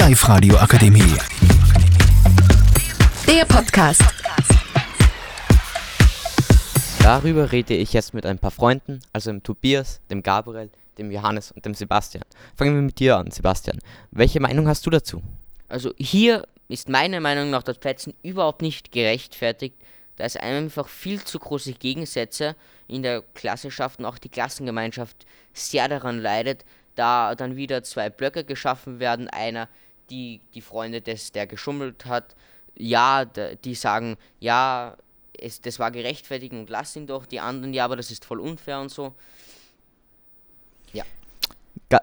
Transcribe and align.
Live-Radio 0.00 0.56
Akademie. 0.56 1.14
Der 3.28 3.44
Podcast. 3.44 4.02
Darüber 7.02 7.52
rede 7.52 7.74
ich 7.74 7.92
jetzt 7.92 8.14
mit 8.14 8.24
ein 8.24 8.38
paar 8.38 8.50
Freunden, 8.50 9.00
also 9.12 9.30
dem 9.30 9.42
Tobias, 9.42 10.00
dem 10.08 10.22
Gabriel, 10.22 10.70
dem 10.96 11.10
Johannes 11.10 11.52
und 11.52 11.66
dem 11.66 11.74
Sebastian. 11.74 12.24
Fangen 12.56 12.76
wir 12.76 12.80
mit 12.80 12.98
dir 12.98 13.18
an, 13.18 13.30
Sebastian. 13.30 13.78
Welche 14.10 14.40
Meinung 14.40 14.66
hast 14.68 14.86
du 14.86 14.90
dazu? 14.90 15.22
Also 15.68 15.92
hier 15.98 16.46
ist 16.68 16.88
meiner 16.88 17.20
Meinung 17.20 17.50
nach 17.50 17.62
das 17.62 17.76
Plätzen 17.76 18.14
überhaupt 18.22 18.62
nicht 18.62 18.92
gerechtfertigt, 18.92 19.76
da 20.16 20.24
es 20.24 20.38
einfach 20.38 20.88
viel 20.88 21.22
zu 21.22 21.38
große 21.38 21.74
Gegensätze 21.74 22.56
in 22.88 23.02
der 23.02 23.22
Klassenschaft 23.34 23.98
und 23.98 24.06
auch 24.06 24.16
die 24.16 24.30
Klassengemeinschaft 24.30 25.26
sehr 25.52 25.88
daran 25.88 26.20
leidet, 26.20 26.64
da 26.94 27.34
dann 27.34 27.56
wieder 27.56 27.82
zwei 27.82 28.08
Blöcke 28.08 28.44
geschaffen 28.44 28.98
werden. 28.98 29.28
Einer, 29.28 29.68
die, 30.10 30.40
die 30.54 30.60
Freunde 30.60 31.00
des, 31.00 31.32
der 31.32 31.46
geschummelt 31.46 32.06
hat, 32.06 32.34
ja, 32.76 33.24
die 33.24 33.74
sagen, 33.74 34.16
ja, 34.38 34.96
es, 35.38 35.60
das 35.60 35.78
war 35.78 35.90
gerechtfertigt 35.90 36.52
und 36.52 36.70
lass 36.70 36.96
ihn 36.96 37.06
doch. 37.06 37.26
Die 37.26 37.40
anderen, 37.40 37.74
ja, 37.74 37.84
aber 37.84 37.96
das 37.96 38.10
ist 38.10 38.24
voll 38.24 38.40
unfair 38.40 38.80
und 38.80 38.90
so. 38.90 39.12
Ja. 40.92 41.04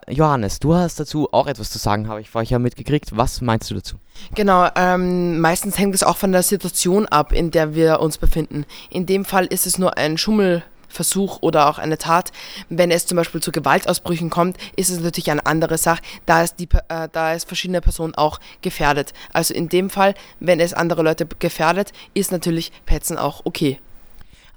Johannes, 0.10 0.60
du 0.60 0.74
hast 0.76 1.00
dazu 1.00 1.30
auch 1.32 1.48
etwas 1.48 1.72
zu 1.72 1.78
sagen, 1.78 2.08
habe 2.08 2.22
ich 2.22 2.30
vorher 2.30 2.60
mitgekriegt. 2.60 3.16
Was 3.16 3.42
meinst 3.42 3.70
du 3.70 3.76
dazu? 3.76 3.98
Genau, 4.36 4.70
ähm, 4.76 5.40
meistens 5.40 5.78
hängt 5.78 5.96
es 5.96 6.04
auch 6.04 6.18
von 6.18 6.32
der 6.32 6.44
Situation 6.44 7.06
ab, 7.06 7.32
in 7.32 7.52
der 7.52 7.76
wir 7.76 8.00
uns 8.00 8.18
befinden. 8.18 8.66
In 8.90 9.06
dem 9.06 9.26
Fall 9.26 9.46
ist 9.46 9.66
es 9.66 9.78
nur 9.78 9.98
ein 9.98 10.18
Schummelversuch 10.98 11.40
oder 11.42 11.70
auch 11.70 11.78
eine 11.78 11.98
Tat. 11.98 12.32
Wenn 12.70 12.92
es 12.92 13.06
zum 13.06 13.16
Beispiel 13.16 13.42
zu 13.42 13.52
Gewaltausbrüchen 13.52 14.30
kommt, 14.30 14.58
ist 14.76 14.90
es 14.90 15.00
natürlich 15.00 15.32
eine 15.32 15.46
andere 15.46 15.78
Sache, 15.78 16.02
da 16.26 16.44
es, 16.44 16.56
die, 16.56 16.68
äh, 16.90 17.08
da 17.12 17.34
es 17.34 17.44
verschiedene 17.44 17.82
Personen 17.82 18.16
auch 18.16 18.40
gefährdet. 18.62 19.14
Also 19.34 19.54
in 19.54 19.70
dem 19.70 19.90
Fall, 19.90 20.14
wenn 20.40 20.60
es 20.60 20.74
andere 20.74 21.04
Leute 21.04 21.26
gefährdet, 21.26 21.92
ist 22.14 22.32
natürlich 22.32 22.72
Petzen 22.86 23.18
auch 23.18 23.42
okay. 23.46 23.80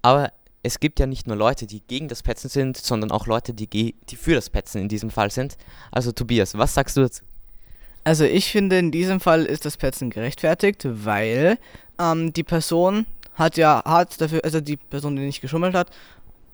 Aber 0.02 0.32
es 0.62 0.80
gibt 0.80 1.00
ja 1.00 1.06
nicht 1.06 1.26
nur 1.26 1.36
Leute, 1.36 1.66
die 1.66 1.80
gegen 1.80 2.08
das 2.08 2.22
Petzen 2.22 2.50
sind, 2.50 2.76
sondern 2.76 3.10
auch 3.10 3.26
Leute, 3.26 3.54
die, 3.54 3.66
die 3.66 4.16
für 4.16 4.34
das 4.34 4.50
Petzen 4.50 4.80
in 4.80 4.88
diesem 4.88 5.10
Fall 5.10 5.30
sind. 5.30 5.56
Also 5.90 6.12
Tobias, 6.12 6.56
was 6.56 6.74
sagst 6.74 6.96
du 6.96 7.02
dazu? 7.02 7.24
Also 8.02 8.24
ich 8.24 8.50
finde, 8.50 8.78
in 8.78 8.90
diesem 8.90 9.20
Fall 9.20 9.44
ist 9.44 9.66
das 9.66 9.76
Petzen 9.76 10.08
gerechtfertigt, 10.08 10.86
weil 10.86 11.58
ähm, 11.98 12.32
die 12.32 12.44
Person 12.44 13.06
hat 13.40 13.56
ja 13.56 13.82
hart 13.84 14.20
dafür, 14.20 14.40
also 14.44 14.60
die 14.60 14.76
Person, 14.76 15.16
die 15.16 15.22
nicht 15.22 15.40
geschummelt 15.40 15.74
hat, 15.74 15.90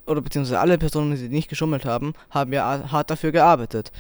oder 0.07 0.21
beziehungsweise 0.21 0.61
alle 0.61 0.79
Personen, 0.79 1.17
die 1.17 1.29
nicht 1.29 1.49
geschummelt 1.49 1.85
haben, 1.85 2.15
haben 2.31 2.53
ja 2.53 2.91
hart 2.91 3.11
dafür 3.11 3.33
gearbeitet. 3.33 3.93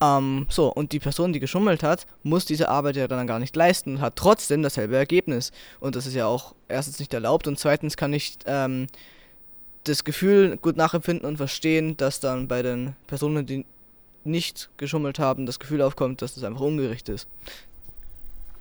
Ähm, 0.00 0.46
so, 0.48 0.68
und 0.72 0.92
die 0.92 1.00
Person, 1.00 1.32
die 1.32 1.40
geschummelt 1.40 1.82
hat, 1.82 2.06
muss 2.22 2.44
diese 2.44 2.68
Arbeit 2.68 2.96
ja 2.96 3.08
dann 3.08 3.26
gar 3.26 3.38
nicht 3.38 3.56
leisten 3.56 3.96
und 3.96 4.00
hat 4.00 4.16
trotzdem 4.16 4.62
dasselbe 4.62 4.96
Ergebnis. 4.96 5.50
Und 5.80 5.96
das 5.96 6.06
ist 6.06 6.14
ja 6.14 6.26
auch 6.26 6.54
erstens 6.68 6.98
nicht 7.00 7.12
erlaubt 7.12 7.46
und 7.46 7.58
zweitens 7.58 7.96
kann 7.96 8.12
ich 8.12 8.38
ähm, 8.46 8.86
das 9.84 10.04
Gefühl 10.04 10.56
gut 10.56 10.76
nachempfinden 10.76 11.28
und 11.28 11.36
verstehen, 11.36 11.96
dass 11.96 12.20
dann 12.20 12.46
bei 12.46 12.62
den 12.62 12.94
Personen, 13.06 13.46
die 13.46 13.64
nicht 14.24 14.68
geschummelt 14.76 15.18
haben, 15.18 15.46
das 15.46 15.58
Gefühl 15.58 15.82
aufkommt, 15.82 16.22
dass 16.22 16.34
das 16.34 16.44
einfach 16.44 16.60
ungerecht 16.60 17.08
ist. 17.08 17.28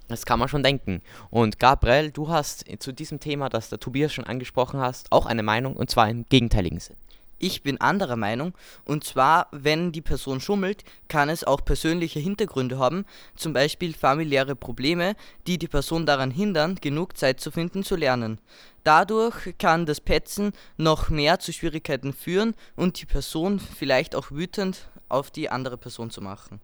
Das 0.07 0.25
kann 0.25 0.39
man 0.39 0.47
schon 0.47 0.63
denken. 0.63 1.01
Und 1.29 1.59
Gabriel, 1.59 2.11
du 2.11 2.29
hast 2.29 2.65
zu 2.79 2.93
diesem 2.93 3.19
Thema, 3.19 3.49
das 3.49 3.69
der 3.69 3.79
Tobias 3.79 4.13
schon 4.13 4.25
angesprochen 4.25 4.79
hast, 4.79 5.11
auch 5.11 5.25
eine 5.25 5.43
Meinung 5.43 5.75
und 5.75 5.89
zwar 5.89 6.09
im 6.09 6.25
gegenteiligen 6.29 6.79
Sinn. 6.79 6.95
Ich 7.39 7.61
bin 7.61 7.79
anderer 7.79 8.15
Meinung. 8.15 8.53
Und 8.83 9.03
zwar, 9.03 9.47
wenn 9.51 9.91
die 9.91 10.01
Person 10.01 10.41
schummelt, 10.41 10.83
kann 11.07 11.29
es 11.29 11.43
auch 11.43 11.63
persönliche 11.63 12.19
Hintergründe 12.19 12.79
haben, 12.79 13.05
zum 13.35 13.53
Beispiel 13.53 13.93
familiäre 13.93 14.55
Probleme, 14.55 15.15
die 15.45 15.59
die 15.59 15.67
Person 15.67 16.05
daran 16.05 16.31
hindern, 16.31 16.75
genug 16.75 17.15
Zeit 17.15 17.39
zu 17.39 17.51
finden 17.51 17.83
zu 17.83 17.95
lernen. 17.95 18.39
Dadurch 18.83 19.53
kann 19.59 19.85
das 19.85 20.01
Petzen 20.01 20.51
noch 20.77 21.09
mehr 21.09 21.39
zu 21.39 21.53
Schwierigkeiten 21.53 22.13
führen 22.13 22.55
und 22.75 22.99
die 23.01 23.05
Person 23.05 23.59
vielleicht 23.59 24.15
auch 24.15 24.31
wütend 24.31 24.89
auf 25.09 25.29
die 25.29 25.49
andere 25.49 25.77
Person 25.77 26.09
zu 26.09 26.21
machen. 26.21 26.59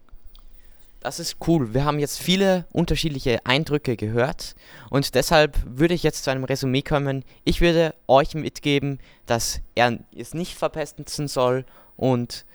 Das 1.04 1.20
ist 1.20 1.36
cool. 1.48 1.74
Wir 1.74 1.84
haben 1.84 2.00
jetzt 2.00 2.18
viele 2.22 2.66
unterschiedliche 2.72 3.46
Eindrücke 3.46 3.98
gehört 3.98 4.56
und 4.90 5.16
deshalb 5.16 5.60
würde 5.66 5.94
ich 5.94 6.02
jetzt 6.02 6.24
zu 6.24 6.32
einem 6.32 6.46
Resümee 6.46 6.82
kommen. 6.82 7.26
Ich 7.44 7.60
würde 7.60 7.94
euch 8.08 8.36
mitgeben, 8.36 9.00
dass 9.26 9.60
er 9.76 10.00
es 10.16 10.34
nicht 10.34 10.56
verpesten 10.56 11.28
soll 11.28 11.66
und 11.98 12.46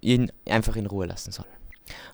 ihn 0.00 0.32
einfach 0.48 0.74
in 0.74 0.86
Ruhe 0.86 1.06
lassen 1.06 1.30
soll. 1.30 1.46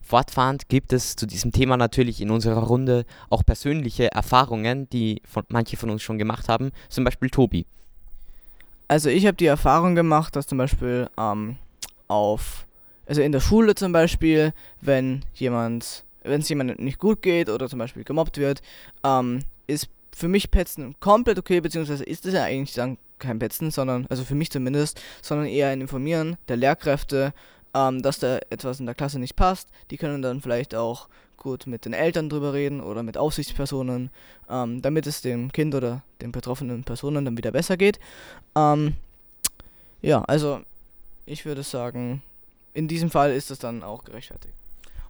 Fortfahrend 0.03 0.69
gibt 0.69 0.93
es 0.93 1.17
zu 1.17 1.27
diesem 1.27 1.53
Thema 1.53 1.79
natürlich 1.79 2.21
in 2.21 2.31
unserer 2.31 2.65
Runde 2.65 3.07
auch 3.31 3.43
persönliche 3.43 4.13
Erfahrungen, 4.13 4.91
die 4.91 5.23
von, 5.25 5.45
manche 5.49 5.79
von 5.79 5.89
uns 5.89 6.03
schon 6.03 6.19
gemacht 6.19 6.51
haben, 6.51 6.71
zum 6.91 7.05
Beispiel 7.05 7.31
Tobi. 7.31 7.65
Also 8.89 9.09
ich 9.09 9.27
habe 9.27 9.39
die 9.39 9.47
Erfahrung 9.47 9.95
gemacht, 9.95 10.37
dass 10.37 10.47
zum 10.47 10.59
Beispiel 10.59 11.09
ähm, 11.17 11.57
auf 12.09 12.67
also 13.09 13.23
in 13.23 13.33
der 13.33 13.41
Schule 13.41 13.75
zum 13.75 13.91
Beispiel, 13.93 14.53
wenn 14.81 15.25
jemand, 15.35 16.05
wenn 16.23 16.43
es 16.43 16.49
jemandem 16.49 16.77
nicht 16.85 16.99
gut 16.99 17.23
geht 17.23 17.49
oder 17.49 17.69
zum 17.69 17.79
Beispiel 17.79 18.05
gemobbt 18.05 18.37
wird, 18.37 18.61
ähm, 19.03 19.41
ist 19.67 19.89
für 20.15 20.29
mich 20.29 20.51
Petzen 20.51 20.95
komplett 21.01 21.39
okay, 21.39 21.61
beziehungsweise 21.61 22.05
ist 22.05 22.27
es 22.27 22.35
ja 22.35 22.45
eigentlich 22.45 22.75
dann 22.75 22.99
kein 23.19 23.39
Petzen, 23.39 23.71
sondern, 23.71 24.07
also 24.11 24.25
für 24.25 24.35
mich 24.35 24.51
zumindest, 24.51 25.01
sondern 25.23 25.47
eher 25.47 25.69
ein 25.69 25.81
Informieren 25.81 26.37
der 26.49 26.57
Lehrkräfte, 26.57 27.33
ähm, 27.75 28.03
dass 28.03 28.19
da 28.19 28.39
etwas 28.51 28.79
in 28.79 28.87
der 28.87 28.95
Klasse 28.95 29.19
nicht 29.19 29.37
passt. 29.37 29.69
Die 29.91 29.97
können 29.97 30.23
dann 30.23 30.41
vielleicht 30.41 30.75
auch 30.75 31.09
gut 31.39 31.67
mit 31.67 31.85
den 31.85 31.95
Eltern 31.95 32.29
drüber 32.29 32.53
reden 32.53 32.81
oder 32.81 33.03
mit 33.03 33.17
Aufsichtspersonen, 33.17 34.11
ähm, 34.51 34.83
damit 34.83 35.07
es 35.07 35.23
dem 35.23 35.51
Kind 35.51 35.75
oder 35.75 36.03
den 36.21 36.33
betroffenen 36.33 36.85
Personen 36.85 37.25
dann 37.25 37.39
wieder 37.39 37.53
besser 37.53 37.77
geht. 37.77 37.99
Ähm, 38.55 38.97
ja, 40.03 40.23
also 40.25 40.61
ich 41.27 41.45
würde 41.45 41.63
sagen, 41.63 42.23
in 42.75 42.89
diesem 42.89 43.11
Fall 43.11 43.33
ist 43.33 43.51
es 43.51 43.59
dann 43.59 43.83
auch 43.83 44.05
gerechtfertigt. 44.05 44.55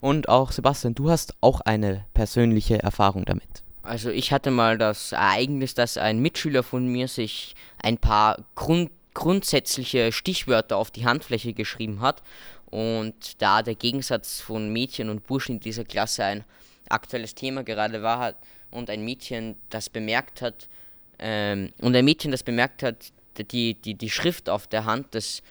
Und 0.01 0.29
auch 0.29 0.53
Sebastian, 0.53 0.95
du 0.95 1.11
hast 1.11 1.35
auch 1.41 1.61
eine 1.61 2.05
persönliche 2.15 2.83
Erfahrung 2.83 3.25
damit. 3.25 3.49
Also 3.83 4.11
ich 4.11 4.33
hatte 4.33 4.51
mal 4.51 4.79
das 4.79 5.13
Ereignis, 5.13 5.75
dass 5.75 5.97
ein 5.97 6.21
Mitschüler 6.21 6.63
von 6.63 6.87
mir 6.87 7.09
sich 7.09 7.57
ein 7.83 7.99
paar 7.99 8.39
Grund 8.55 8.91
grundsätzliche 9.15 10.13
Stichwörter 10.13 10.77
auf 10.77 10.93
die 10.93 11.05
Handfläche 11.05 11.53
geschrieben 11.53 12.01
hat 12.01 12.23
und 12.67 13.43
da 13.43 13.63
der 13.63 13.75
Gegensatz 13.75 14.41
von 14.41 14.73
Mädchen 14.73 15.11
und 15.11 15.27
Burschen 15.27 15.57
in 15.57 15.61
dieser 15.61 15.85
Klasse 15.85 16.23
ein 16.23 16.45
aktuelles 16.89 17.35
Thema 17.35 17.65
gerade 17.65 18.01
war 18.05 18.21
hat 18.21 18.37
und 18.71 18.91
ein 18.91 19.05
Mädchen 19.05 19.57
das 19.71 19.91
bemerkt 19.91 20.41
hat 20.41 20.69
ähm, 21.19 21.73
und 21.81 21.97
ein 21.97 22.05
Mädchen 22.05 22.31
das 22.31 22.45
bemerkt 22.45 22.85
hat, 22.85 23.13
die, 23.51 23.75
die, 23.75 23.95
die 23.95 24.11
Schrift 24.11 24.49
auf 24.49 24.69
der 24.69 24.85
Hand 24.85 25.15
des 25.15 25.43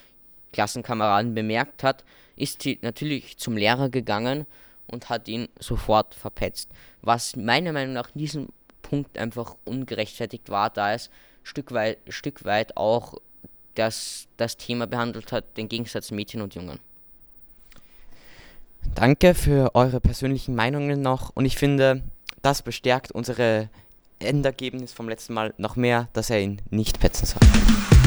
Klassenkameraden 0.54 1.34
bemerkt 1.34 1.84
hat, 1.84 2.04
ist 2.36 2.62
sie 2.62 2.80
natürlich 2.82 3.38
zum 3.38 3.58
Lehrer 3.58 3.90
gegangen 3.90 4.46
und 4.88 5.10
hat 5.10 5.28
ihn 5.28 5.50
sofort 5.60 6.16
verpetzt. 6.16 6.70
Was 7.02 7.36
meiner 7.36 7.74
Meinung 7.74 7.94
nach 7.94 8.10
in 8.14 8.20
diesem 8.20 8.48
Punkt 8.82 9.18
einfach 9.18 9.56
ungerechtfertigt 9.66 10.50
war, 10.50 10.70
da 10.70 10.94
es 10.94 11.10
Stück 11.44 11.72
weit, 11.74 11.98
Stück 12.10 12.46
weit 12.46 12.78
auch 12.78 13.16
das, 13.76 14.28
das 14.38 14.58
Thema 14.58 14.88
behandelt 14.88 15.32
hat, 15.32 15.58
den 15.58 15.70
Gegensatz 15.70 16.12
Mädchen 16.12 16.42
und 16.42 16.56
Jungen. 16.56 16.80
Danke 18.96 19.36
für 19.36 19.76
eure 19.76 20.00
persönlichen 20.00 20.56
Meinungen 20.56 21.02
noch 21.02 21.32
und 21.36 21.46
ich 21.46 21.58
finde, 21.58 22.02
das 22.42 22.62
bestärkt 22.62 23.12
unsere 23.12 23.70
Endergebnis 24.20 24.94
vom 24.94 25.10
letzten 25.10 25.34
Mal 25.34 25.54
noch 25.58 25.76
mehr, 25.76 26.08
dass 26.14 26.30
er 26.30 26.42
ihn 26.42 26.62
nicht 26.72 27.00
petzen 27.00 27.28
soll. 27.28 28.07